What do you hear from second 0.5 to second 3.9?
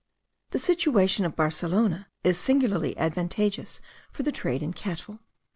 situation of Barcelona is singularly advantageous